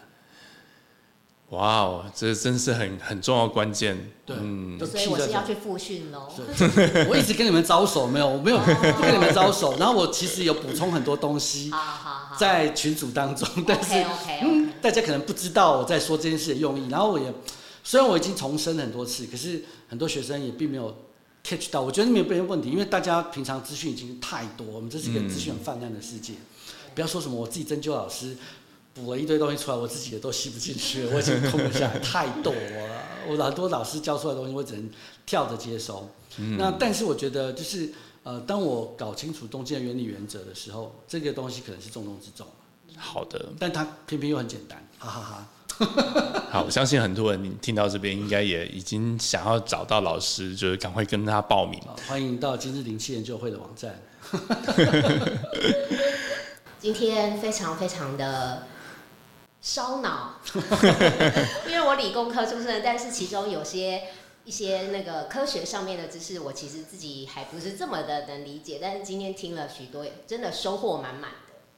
[1.51, 4.11] 哇哦，这真是很很重要的关键。
[4.25, 6.27] 对嗯所以我是要去复训喽。
[7.11, 8.57] 我一直跟你们招手，没有，我没有
[8.97, 9.77] 不跟你们招手。
[9.79, 12.37] 然后我其实有补充很多东西好好好。
[12.39, 16.89] 在群组当中，但是 OK OK 嗯 OK。，大家可能不知道我在说这件事的用意。
[16.89, 17.31] 然后我也
[17.85, 20.97] 虽然我已经重申很多次，可是很多学生也并没有
[21.43, 26.35] catch 到，我觉得没有没有问题，因为大家平常资讯已经太多，我们这是一个资讯很泛滥的世界。
[26.95, 28.37] 不要说什么我自己针灸老师
[28.95, 33.03] 补了一堆东西出来，我自己也都吸不进去，我已经空不下来，太多了。
[33.29, 34.91] 我很多老师教出来的东西，我只能
[35.25, 36.09] 跳着接收。
[36.59, 42.47] 那但是我觉得就是呃，当我搞清楚中间的原理原则的时候，这个东西可能是重中之重。
[42.97, 45.49] 好的，但它偏偏又很简单，哈哈哈。
[46.51, 51.81] 好，我相信很多人你听到这边应该也已经想要找到老师，就是赶快跟他报名。
[52.07, 54.01] 欢迎到今日灵气研究会的网站。
[56.79, 58.67] 今天非常非常的
[59.61, 60.35] 烧脑，
[61.69, 64.03] 因为我理工科出身，但是其中有些
[64.45, 68.79] 一些那个科学上面的知识，我其实自己还不是这么的能理解。
[68.83, 71.31] 但是今天听了许多，真的收获满满。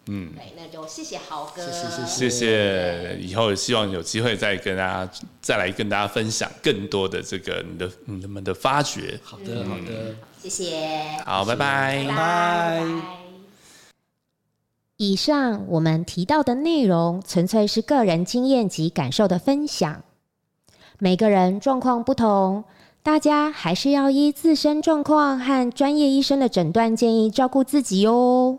[0.06, 3.16] 嗯，对，那就谢谢豪哥，谢谢，谢谢。
[3.18, 9.18] 以后希望有机会再跟大家再来跟大家分享更多的这个你的你们的发掘。
[9.22, 10.76] 好的，好的，谢谢，
[11.24, 12.84] 好，拜拜，拜拜。
[14.96, 20.04] 以上我们提到的内容，纯粹是个人经验及感受的分享，
[20.98, 22.64] 每个人状况不同，
[23.02, 28.58] 大家还是要依自身状况和专业医生的诊断建议照顾自己哦。